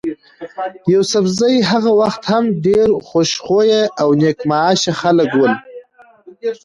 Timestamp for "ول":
5.39-5.53